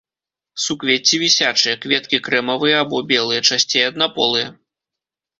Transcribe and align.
Суквецці 0.61 1.17
вісячыя, 1.23 1.75
кветкі 1.83 2.17
крэмавыя 2.27 2.77
або 2.85 3.01
белыя, 3.11 3.43
часцей 3.53 3.83
аднаполыя. 3.91 4.47